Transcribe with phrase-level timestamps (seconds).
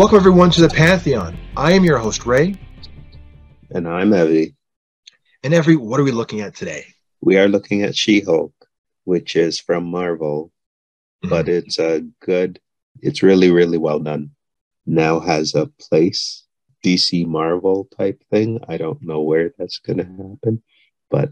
[0.00, 1.36] Welcome, everyone, to the Pantheon.
[1.58, 2.54] I am your host, Ray.
[3.68, 4.54] And I'm Evie.
[5.44, 6.86] And Evie, what are we looking at today?
[7.20, 8.54] We are looking at She Hulk,
[9.04, 10.52] which is from Marvel,
[11.22, 11.28] mm-hmm.
[11.28, 12.58] but it's a good,
[13.02, 14.30] it's really, really well done.
[14.86, 16.44] Now has a place,
[16.82, 18.58] DC Marvel type thing.
[18.68, 20.62] I don't know where that's going to happen,
[21.10, 21.30] but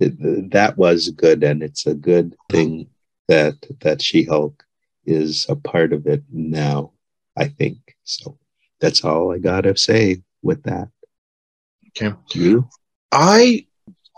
[0.00, 1.44] it, that was good.
[1.44, 2.88] And it's a good thing
[3.28, 4.64] that, that She Hulk
[5.06, 6.90] is a part of it now,
[7.36, 7.89] I think.
[8.18, 8.38] So
[8.80, 10.88] that's all I got to say with that.
[11.88, 12.14] Okay.
[12.32, 12.68] You?
[13.12, 13.66] I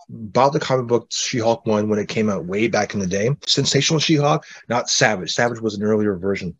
[0.08, 3.30] bought the comic book She-Hulk one when it came out way back in the day.
[3.46, 5.32] Sensational She-Hulk, not Savage.
[5.32, 6.54] Savage was an earlier version.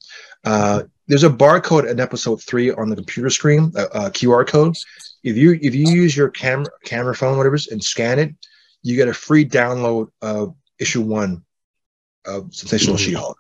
[0.44, 4.76] Uh, there's a barcode in episode three on the computer screen, a, a QR code.
[5.22, 8.34] If you if you use your camera camera phone, whatever, and scan it,
[8.82, 11.44] you get a free download of issue one
[12.24, 13.04] of Sensational mm-hmm.
[13.04, 13.38] She-Hulk.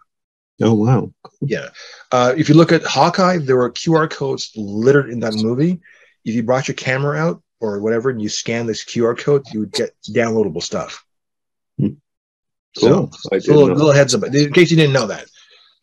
[0.62, 1.12] Oh wow!
[1.40, 1.68] Yeah,
[2.12, 5.80] uh, if you look at Hawkeye, there were QR codes littered in that movie.
[6.24, 9.60] If you brought your camera out or whatever, and you scan this QR code, you
[9.60, 11.04] would get downloadable stuff.
[11.78, 11.94] Hmm.
[12.78, 13.10] Cool.
[13.12, 15.26] So, a little, little, heads up in case you didn't know that.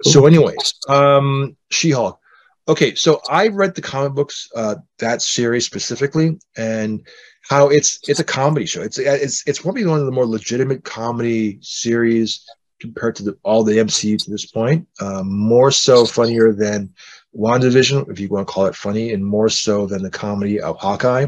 [0.03, 0.13] Cool.
[0.13, 2.19] So, anyways, um, She-Hulk.
[2.67, 7.05] Okay, so I read the comic books, uh, that series specifically, and
[7.49, 8.81] how it's it's a comedy show.
[8.81, 12.45] It's it's it's probably one of the more legitimate comedy series
[12.79, 14.87] compared to the, all the MCU to this point.
[14.99, 16.93] Um, more so funnier than
[17.35, 20.77] WandaVision, if you want to call it funny, and more so than the comedy of
[20.77, 21.27] Hawkeye.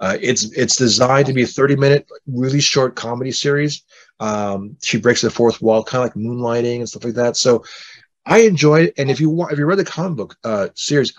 [0.00, 3.82] Uh, it's it's designed to be a 30 minute, really short comedy series.
[4.20, 7.36] Um, she breaks the fourth wall, kind of like moonlighting and stuff like that.
[7.36, 7.64] So
[8.24, 8.94] I enjoyed it.
[8.98, 11.12] And if you want, if you read the comic book uh, series,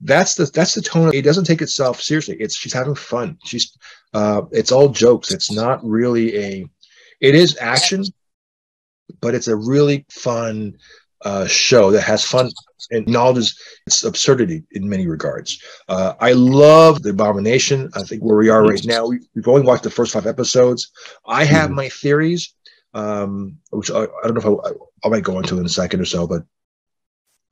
[0.00, 1.14] that's the that's the tone.
[1.14, 2.36] It doesn't take itself seriously.
[2.40, 3.38] It's she's having fun.
[3.44, 3.76] She's
[4.14, 5.32] uh, it's all jokes.
[5.32, 6.68] It's not really a.
[7.20, 8.04] It is action,
[9.20, 10.76] but it's a really fun
[11.24, 12.50] uh, show that has fun
[12.90, 15.62] and acknowledges its absurdity in many regards.
[15.88, 17.90] Uh, I love the Abomination.
[17.94, 20.90] I think where we are right now, we, have only watched the first five episodes.
[21.26, 21.76] I have mm-hmm.
[21.76, 22.54] my theories,
[22.94, 24.72] um, which I, I, don't know if
[25.04, 26.44] I, I, might go into in a second or so, but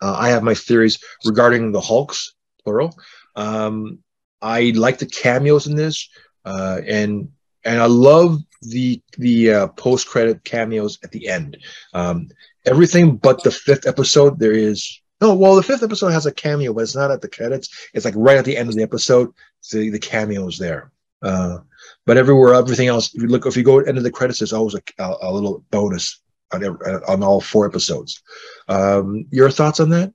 [0.01, 2.97] uh, I have my theories regarding the Hulks, plural.
[3.35, 3.99] Um,
[4.41, 6.09] I like the cameos in this,
[6.45, 7.31] uh, and
[7.67, 11.59] and I love the the uh, post credit cameos at the end.
[11.93, 12.29] Um,
[12.65, 15.35] everything but the fifth episode, there is no.
[15.35, 17.69] Well, the fifth episode has a cameo, but it's not at the credits.
[17.93, 19.33] It's like right at the end of the episode.
[19.61, 20.93] So the cameo is there.
[21.23, 21.59] Uh,
[22.05, 23.15] but everywhere, everything else.
[23.15, 25.65] If you look, if you go into the credits, there's always a, a, a little
[25.71, 26.21] bonus
[26.53, 26.79] on every,
[27.09, 28.23] on all four episodes.
[28.69, 30.13] Um, your thoughts on that?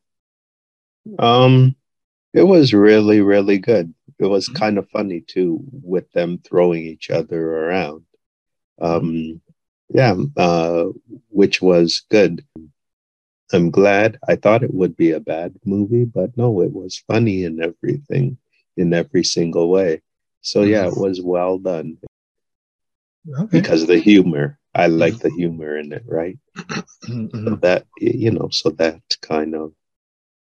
[1.20, 1.76] Um,
[2.34, 4.58] it was really, really good it was mm-hmm.
[4.58, 8.06] kind of funny too with them throwing each other around.
[8.80, 9.42] Um,
[9.90, 10.86] yeah, uh,
[11.30, 12.46] which was good.
[13.52, 14.20] I'm glad.
[14.28, 18.38] I thought it would be a bad movie, but no, it was funny in everything,
[18.78, 20.02] in every single way.
[20.42, 21.02] So yeah, it mm-hmm.
[21.02, 21.98] was well done
[23.28, 23.48] okay.
[23.52, 24.60] because of the humor.
[24.74, 26.38] I like the humor in it, right?
[27.10, 27.48] Mm-hmm.
[27.48, 29.74] So that you know, so that kind of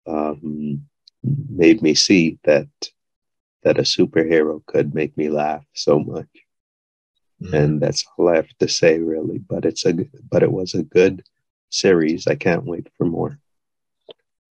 [0.05, 0.85] um,
[1.23, 2.67] made me see that
[3.63, 6.27] that a superhero could make me laugh so much.
[7.41, 7.53] Mm-hmm.
[7.53, 9.39] And that's all I have to say, really.
[9.39, 9.93] But it's a
[10.29, 11.23] but it was a good
[11.69, 12.27] series.
[12.27, 13.39] I can't wait for more.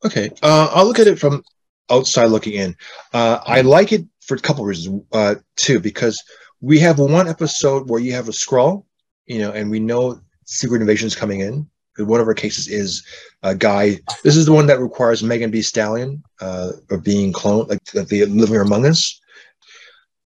[0.04, 1.44] Okay, uh, I'll look at it from
[1.90, 2.76] outside looking in.
[3.12, 5.04] Uh, I like it for a couple of reasons.
[5.12, 6.22] Uh, too, because
[6.60, 8.86] we have one episode where you have a scroll,
[9.26, 11.68] you know, and we know Secret Invasion is coming in
[12.02, 13.04] one of our cases is
[13.42, 13.98] a guy.
[14.22, 18.24] This is the one that requires Megan Thee Stallion uh, of being cloned, like the
[18.26, 19.20] living among us.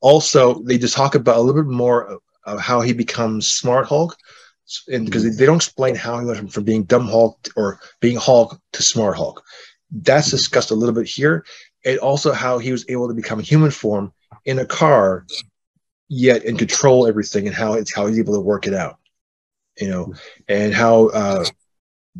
[0.02, 4.16] Also, they just talk about a little bit more of how he becomes Smart Hulk,
[4.88, 5.38] and because mm-hmm.
[5.38, 9.16] they don't explain how he went from, being Dumb Hulk or being Hulk to Smart
[9.16, 9.44] Hulk.
[9.92, 11.46] That's discussed a little bit here,
[11.86, 14.14] and also how he was able to become human form
[14.46, 15.26] in a car,
[16.10, 19.00] yet and control everything, and how it's how he's able to work it out
[19.80, 20.14] you know,
[20.48, 21.46] and how uh,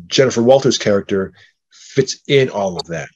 [0.06, 1.32] Jennifer Walters' character
[1.70, 3.08] fits in all of that,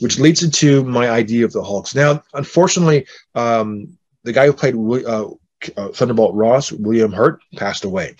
[0.00, 1.94] which leads into my idea of the Hulks.
[1.94, 5.28] Now, unfortunately, um, the guy who played uh,
[5.76, 8.16] uh, Thunderbolt Ross, William Hurt, passed away.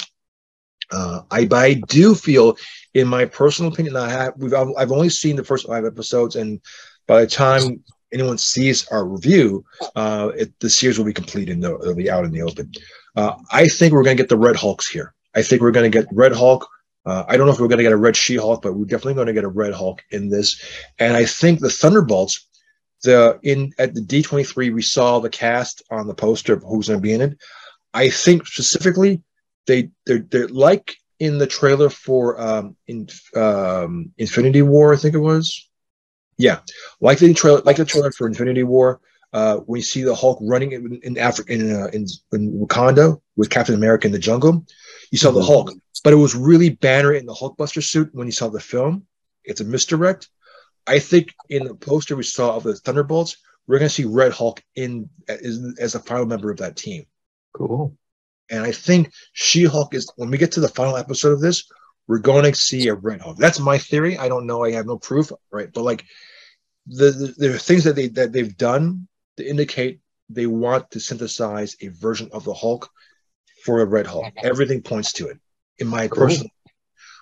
[0.90, 2.56] Uh, I, I do feel,
[2.94, 6.60] in my personal opinion, I have we've I've only seen the first five episodes, and
[7.06, 7.82] by the time
[8.12, 9.64] anyone sees our review,
[9.96, 12.70] uh, it, the series will be complete and it'll be out in the open.
[13.16, 15.12] Uh, I think we're going to get the Red Hulks here.
[15.34, 16.66] I think we're going to get Red Hulk.
[17.06, 18.84] Uh, I don't know if we're going to get a Red She Hulk, but we're
[18.84, 20.60] definitely going to get a Red Hulk in this.
[20.98, 22.48] And I think the Thunderbolts,
[23.04, 26.98] the in at the D23, we saw the cast on the poster of who's going
[26.98, 27.38] to be in it.
[27.94, 29.22] I think specifically
[29.66, 35.14] they they're, they're like in the trailer for um, in um, Infinity War, I think
[35.14, 35.68] it was.
[36.38, 36.58] Yeah,
[37.00, 39.00] like the trailer, like the trailer for Infinity War.
[39.32, 43.50] Uh, you see the Hulk running in, in Africa in, uh, in, in Wakanda with
[43.50, 44.64] Captain America in the jungle,
[45.10, 45.46] you saw the mm-hmm.
[45.46, 45.72] Hulk,
[46.04, 49.06] but it was really Banner in the Hulkbuster suit when you saw the film.
[49.44, 50.28] It's a misdirect.
[50.86, 54.32] I think in the poster we saw of the Thunderbolts, we're going to see Red
[54.32, 57.06] Hulk in as, as a final member of that team.
[57.52, 57.96] Cool.
[58.50, 61.68] And I think She Hulk is when we get to the final episode of this,
[62.06, 63.36] we're going to see a Red Hulk.
[63.36, 64.16] That's my theory.
[64.16, 64.64] I don't know.
[64.64, 65.72] I have no proof, right?
[65.72, 66.04] But like
[66.86, 71.00] the, the there are things that they that they've done to indicate they want to
[71.00, 72.88] synthesize a version of the Hulk
[73.66, 74.32] for a Red Hulk.
[74.42, 75.38] Everything points to it.
[75.78, 76.22] In my cool.
[76.22, 76.50] personal,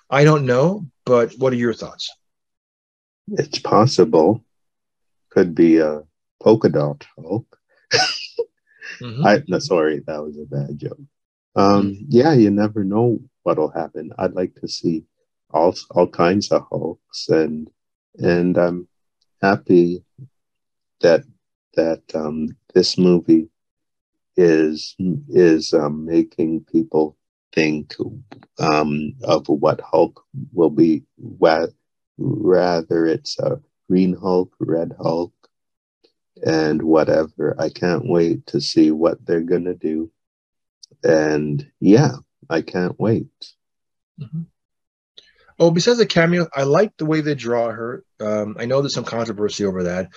[0.09, 2.09] I don't know, but what are your thoughts?
[3.27, 4.45] It's possible.
[5.31, 6.03] Could be a
[6.41, 7.57] polka dot Hulk.
[9.01, 9.25] mm-hmm.
[9.25, 11.01] I no, sorry, that was a bad joke.
[11.55, 14.13] Um, yeah, you never know what'll happen.
[14.17, 15.03] I'd like to see
[15.49, 17.69] all all kinds of Hulks, and
[18.17, 18.87] and I'm
[19.41, 20.05] happy
[21.01, 21.23] that
[21.73, 23.49] that um, this movie
[24.37, 24.95] is
[25.29, 27.17] is um, making people
[27.53, 27.95] think
[28.59, 30.23] um, of what Hulk
[30.53, 31.03] will be,
[32.17, 35.33] rather it's a Green Hulk, Red Hulk,
[36.45, 37.55] and whatever.
[37.59, 40.11] I can't wait to see what they're gonna do,
[41.03, 42.15] and yeah,
[42.49, 43.27] I can't wait.
[44.19, 44.43] Mm-hmm.
[45.57, 48.03] Oh, besides the cameo, I like the way they draw her.
[48.19, 50.09] Um, I know there's some controversy over that.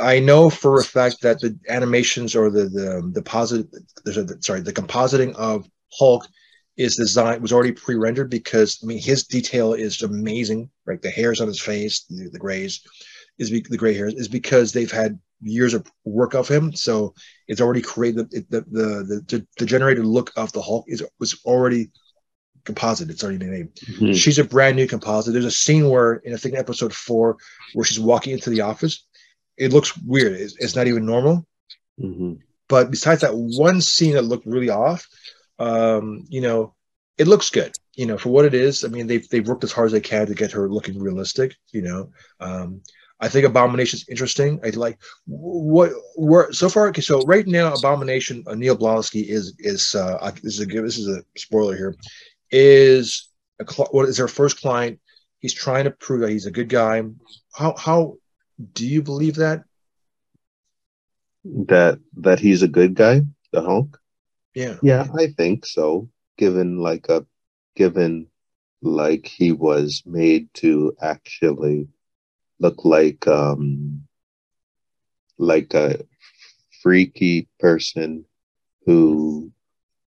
[0.00, 3.66] I know for a fact that the animations or the the the posit,
[4.04, 5.68] there's a, sorry the compositing of
[5.98, 6.26] Hulk
[6.76, 10.70] is designed was already pre-rendered because I mean his detail is amazing.
[10.86, 12.80] Right, the hairs on his face, the, the grays,
[13.38, 16.74] is be, the gray hairs is because they've had years of work of him.
[16.74, 17.14] So
[17.48, 21.40] it's already created the the the, the, the generated look of the Hulk is was
[21.44, 21.90] already
[22.64, 23.10] composite.
[23.10, 23.74] It's already been made.
[23.76, 24.12] Mm-hmm.
[24.12, 25.32] She's a brand new composite.
[25.32, 27.36] There's a scene where in I think episode four
[27.74, 29.06] where she's walking into the office
[29.56, 30.32] it looks weird.
[30.32, 31.46] It's, it's not even normal.
[32.00, 32.34] Mm-hmm.
[32.68, 35.06] But besides that one scene that looked really off,
[35.58, 36.74] um, you know,
[37.18, 37.74] it looks good.
[37.94, 38.82] You know, for what it is.
[38.84, 41.54] I mean, they've they've worked as hard as they can to get her looking realistic.
[41.72, 42.10] You know,
[42.40, 42.82] um,
[43.20, 44.58] I think Abomination is interesting.
[44.64, 46.88] I like what we're so far.
[46.88, 50.98] Okay, so right now, Abomination uh, Emil Blonsky is is uh, this is a this
[50.98, 51.94] is a spoiler here.
[52.50, 53.30] Is
[53.60, 54.98] a cl- what is their first client?
[55.38, 57.02] He's trying to prove that he's a good guy.
[57.54, 58.16] How how
[58.72, 59.64] do you believe that?
[61.44, 63.22] That that he's a good guy,
[63.52, 64.00] the Hulk?
[64.54, 64.76] Yeah.
[64.82, 66.08] Yeah, I think so.
[66.38, 67.26] Given like a
[67.76, 68.28] given
[68.82, 71.88] like he was made to actually
[72.60, 74.02] look like um
[75.38, 76.04] like a
[76.82, 78.24] freaky person
[78.86, 79.50] who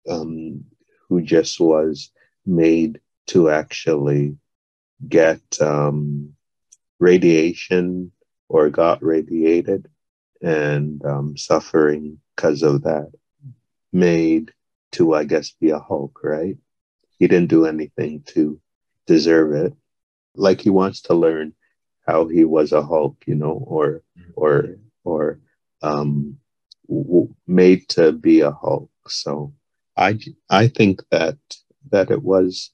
[0.09, 0.65] um
[1.09, 2.11] who just was
[2.47, 4.37] made to actually
[5.09, 6.35] get um
[6.99, 8.11] radiation
[8.53, 9.89] or got radiated
[10.43, 13.11] and um, suffering because of that
[13.93, 14.53] made
[14.93, 16.57] to i guess be a hulk right?
[17.19, 18.61] He didn't do anything to
[19.07, 19.75] deserve it.
[20.37, 21.55] Like he wants to learn
[22.07, 24.03] how he was a hulk you know or
[24.37, 25.41] or or
[25.83, 26.39] um
[26.89, 28.91] w- made to be a hulk.
[29.09, 29.53] So
[29.97, 30.19] i
[30.51, 31.39] i think that
[31.91, 32.71] that it was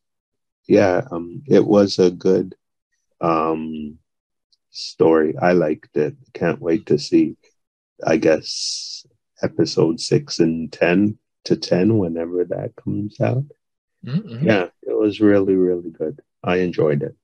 [0.68, 2.54] yeah um it was a good
[3.20, 3.98] um
[4.70, 5.34] story.
[5.40, 6.16] I liked it.
[6.34, 7.36] Can't wait to see,
[8.04, 9.06] I guess,
[9.42, 13.44] episode six and 10 to 10 whenever that comes out.
[14.04, 14.46] Mm-hmm.
[14.46, 16.20] Yeah, it was really, really good.
[16.42, 17.16] I enjoyed it.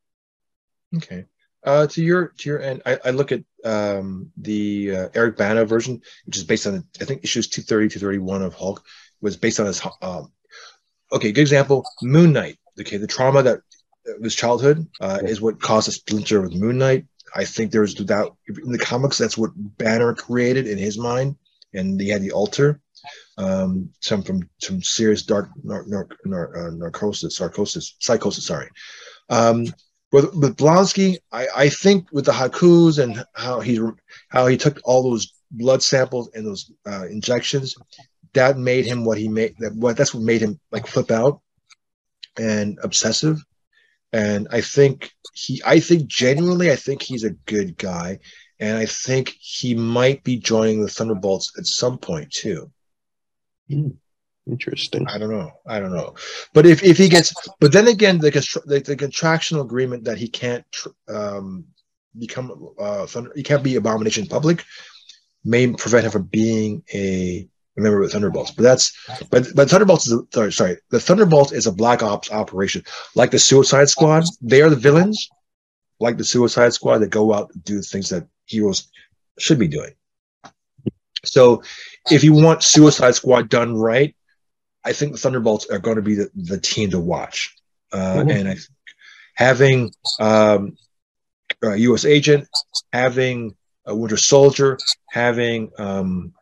[0.97, 1.27] Okay.
[1.65, 5.65] Uh, to your to your end, I, I look at um, the uh, Eric Bana
[5.65, 8.85] version, which is based on I think issues 230 to 31 of Hulk,
[9.23, 9.81] was based on his.
[10.03, 10.31] Um,
[11.11, 11.85] okay, good example.
[12.03, 12.59] Moon Knight.
[12.79, 13.61] Okay, the trauma that
[14.23, 17.07] his childhood uh, is what caused a splinter with Moon Knight.
[17.35, 19.19] I think there's that in the comics.
[19.19, 21.37] That's what Banner created in his mind,
[21.73, 22.81] and he had the altar.
[23.37, 28.47] Um, some from some serious dark nar- nar- nar- uh, narcosis, sarcosis, psychosis.
[28.47, 28.69] Sorry.
[29.29, 29.67] Um,
[30.13, 33.81] with, Blonsky, I, I think with the hakus and how he
[34.29, 37.75] how he took all those blood samples and those uh, injections,
[38.33, 39.57] that made him what he made.
[39.59, 41.41] That what that's what made him like flip out
[42.39, 43.45] and obsessive
[44.15, 48.21] and I think he, I think genuinely, I think he's a good guy,
[48.61, 52.71] and I think he might be joining the Thunderbolts at some point too.
[53.69, 53.97] Mm,
[54.47, 55.09] interesting.
[55.09, 55.51] I don't know.
[55.67, 56.15] I don't know.
[56.53, 58.31] But if, if he gets, but then again, the,
[58.67, 60.65] the, the contractual agreement that he can't
[61.09, 61.65] um,
[62.17, 64.65] become uh, Thunder, he can't be Abomination public
[65.45, 68.53] may prevent him from being a remember with Thunderbolts.
[68.53, 68.93] But that's
[69.31, 70.79] but but Thunderbolts is a, sorry, sorry.
[70.91, 74.25] The Thunderbolts is a black ops operation, like the Suicide Squad.
[74.41, 75.29] They are the villains,
[76.01, 78.89] like the Suicide Squad that go out and do things that heroes
[79.39, 79.93] should be doing.
[81.25, 81.63] So,
[82.11, 84.15] if you want Suicide Squad done right,
[84.85, 87.57] I think the Thunderbolts are going to be the, the team to watch.
[87.93, 88.31] Uh, mm-hmm.
[88.31, 88.57] And I,
[89.35, 90.77] having um,
[91.63, 92.05] a U.S.
[92.05, 92.49] agent,
[92.93, 94.79] having a Winter Soldier,
[95.11, 96.35] having um,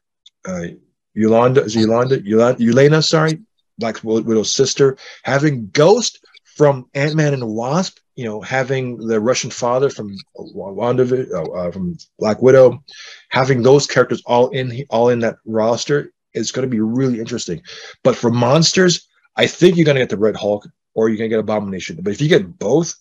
[0.44, 0.66] uh,
[1.14, 3.40] Yolanda, is Yolanda, Yolanda, Yelena, sorry,
[3.78, 9.20] Black Widow's sister, having Ghost from Ant Man and the Wasp, you know, having the
[9.20, 12.82] Russian father from Wanda, uh, uh, from Black Widow,
[13.30, 17.62] having those characters all in all in that roster is going to be really interesting.
[18.02, 21.30] But for monsters, I think you're going to get the Red Hulk or you're going
[21.30, 21.98] to get Abomination.
[22.02, 22.94] But if you get both,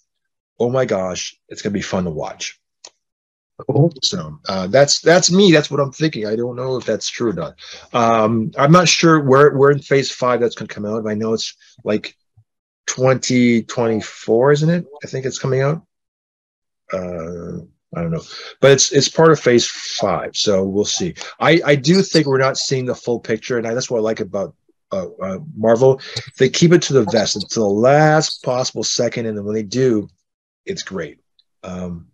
[0.60, 2.61] oh my gosh, it's going to be fun to watch.
[4.02, 5.52] So uh, that's that's me.
[5.52, 6.26] That's what I'm thinking.
[6.26, 7.56] I don't know if that's true or not.
[7.94, 11.08] Um, I'm not sure where we're in phase five that's going to come out.
[11.08, 12.16] I know it's like
[12.88, 14.86] 2024, isn't it?
[15.04, 15.86] I think it's coming out.
[16.92, 17.64] Uh,
[17.96, 18.24] I don't know,
[18.62, 21.14] but it's it's part of Phase Five, so we'll see.
[21.40, 24.02] I I do think we're not seeing the full picture, and I, that's what I
[24.02, 24.56] like about
[24.92, 26.02] uh, uh, Marvel.
[26.38, 29.64] They keep it to the vest until the last possible second, and then when they
[29.64, 30.08] do,
[30.66, 31.20] it's great.
[31.64, 32.08] Um,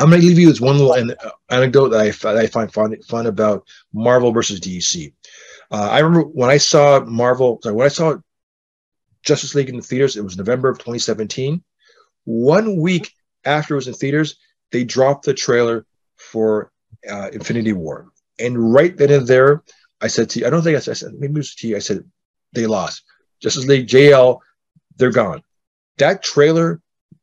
[0.00, 1.14] I'm going to leave you with one little an-
[1.50, 5.12] anecdote that I, that I find fun, fun about Marvel versus DC.
[5.70, 8.16] Uh, I remember when I saw Marvel, sorry, when I saw
[9.22, 10.16] Justice League in the theaters.
[10.16, 11.62] It was November of 2017.
[12.24, 13.12] One week
[13.44, 14.36] after it was in theaters,
[14.72, 16.70] they dropped the trailer for
[17.08, 18.08] uh, Infinity War.
[18.38, 19.62] And right then and there,
[20.00, 21.68] I said to you, I don't think I said, I said maybe it was to
[21.68, 22.04] you, I said,
[22.52, 23.04] they lost.
[23.40, 24.40] Justice League, JL,
[24.96, 25.42] they're gone.
[25.98, 26.80] That trailer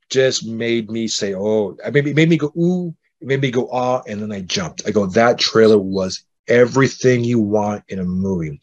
[0.10, 3.52] just made me say, oh, it made me, made me go, ooh, it made me
[3.52, 4.84] go, ah, and then I jumped.
[4.88, 8.60] I go, that trailer was everything you want in a movie.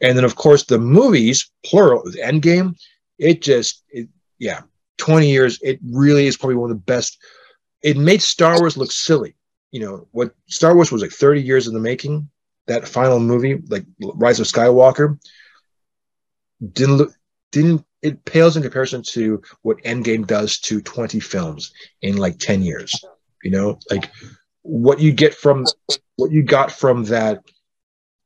[0.00, 2.76] And then, of course, the movies, plural, Endgame,
[3.18, 4.62] it just, it, yeah,
[4.98, 7.18] 20 years, it really is probably one of the best.
[7.82, 9.34] It made Star Wars look silly.
[9.72, 12.28] You know, what Star Wars was like 30 years in the making,
[12.66, 15.18] that final movie, like Rise of Skywalker,
[16.72, 17.12] didn't look,
[17.52, 21.72] didn't, it pales in comparison to what Endgame does to 20 films
[22.02, 22.92] in like 10 years.
[23.42, 24.10] You know, like
[24.62, 25.66] what you get from
[26.16, 27.42] what you got from that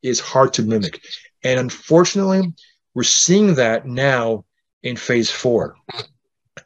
[0.03, 1.01] is hard to mimic.
[1.45, 2.53] And unfortunately,
[2.95, 4.45] we're seeing that now
[4.83, 5.77] in phase four.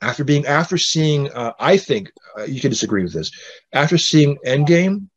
[0.00, 3.30] After being, after seeing, uh, I think uh, you can disagree with this.
[3.72, 5.08] After seeing Endgame,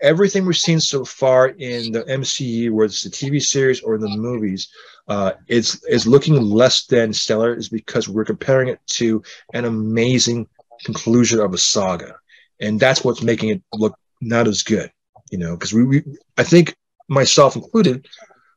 [0.00, 4.08] everything we've seen so far in the MCU, whether it's the TV series or the
[4.08, 4.68] movies,
[5.08, 7.54] uh, is is looking less than stellar.
[7.54, 9.22] Is because we're comparing it to
[9.52, 10.48] an amazing
[10.84, 12.16] conclusion of a saga,
[12.60, 14.90] and that's what's making it look not as good.
[15.30, 16.02] You know, because we, we,
[16.38, 16.74] I think
[17.08, 18.06] myself included,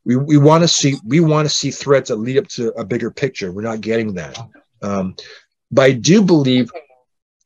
[0.06, 2.86] we, we want to see we want to see threads that lead up to a
[2.86, 3.51] bigger picture.
[3.51, 4.38] We're not getting that.
[4.82, 5.15] Um,
[5.72, 6.72] but I do believe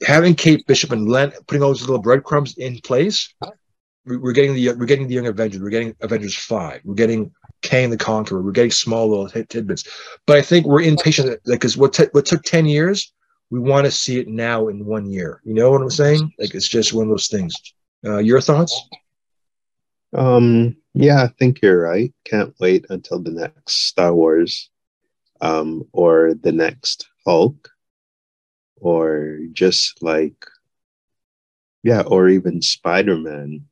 [0.06, 3.34] having Kate Bishop and Len putting all those little breadcrumbs in place,
[4.06, 5.62] we're getting the we're getting the Young Avengers.
[5.62, 6.82] We're getting Avengers Five.
[6.84, 7.32] We're getting
[7.62, 8.42] Kang the Conqueror.
[8.42, 9.88] We're getting small little tidbits.
[10.26, 13.14] But I think we're impatient Like, because what t- what took ten years,
[13.50, 15.42] we want to see it now in one year.
[15.44, 16.32] You know what I'm saying?
[16.40, 17.54] Like it's just one of those things.
[18.04, 18.90] Uh, your thoughts?
[20.14, 22.14] Um, yeah, I think you're right.
[22.26, 24.70] Can't wait until the next Star Wars
[25.40, 27.70] um, or the next Hulk
[28.78, 30.46] or just like,
[31.84, 33.66] yeah, or even Spider Man.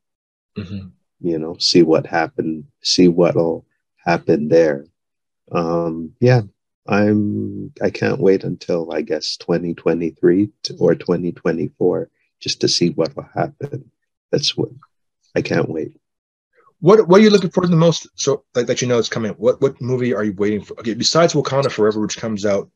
[0.58, 0.88] Mm-hmm.
[1.20, 3.66] You know, see what happened, see what'll
[3.96, 4.86] happen there.
[5.52, 6.42] Um, yeah,
[6.86, 7.72] I'm.
[7.82, 13.90] I can't wait until I guess 2023 or 2024 just to see what will happen.
[14.32, 14.70] That's what
[15.34, 15.96] I can't wait.
[16.80, 18.08] What what are you looking for the most?
[18.14, 19.32] So like that you know it's coming.
[19.32, 20.78] What what movie are you waiting for?
[20.80, 22.70] Okay, besides Wakanda Forever, which comes out,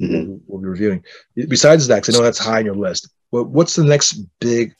[0.00, 0.30] mm-hmm.
[0.30, 1.04] we'll, we'll, be reviewing.
[1.36, 3.08] Besides that, because I know that's high on your list.
[3.30, 4.74] What what's the next big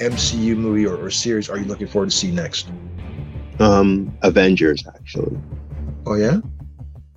[0.00, 2.68] MCU movie or, or series are you looking forward to see next?
[3.58, 5.38] Um, Avengers, actually.
[6.06, 6.40] Oh yeah.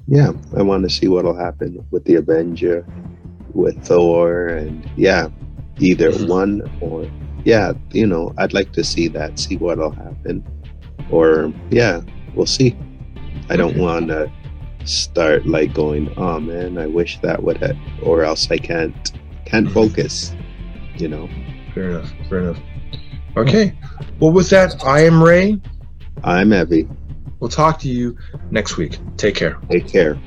[0.07, 2.85] Yeah, I want to see what'll happen with the Avenger,
[3.53, 5.29] with Thor, and yeah,
[5.79, 6.27] either mm-hmm.
[6.27, 7.09] one or
[7.45, 10.43] yeah, you know, I'd like to see that, see what'll happen
[11.09, 12.01] or yeah,
[12.35, 12.75] we'll see.
[13.49, 14.31] I don't want to
[14.85, 19.11] start like going, oh man, I wish that would have, or else I can't
[19.45, 19.73] can't mm-hmm.
[19.73, 20.35] focus.
[20.97, 21.29] You know.
[21.73, 22.11] Fair enough.
[22.29, 22.59] Fair enough.
[23.35, 23.77] Okay.
[24.19, 25.59] Well, with that, I am Ray.
[26.23, 26.87] I'm Evie.
[27.39, 28.17] We'll talk to you
[28.51, 28.99] next week.
[29.17, 29.57] Take care.
[29.69, 30.17] Take care.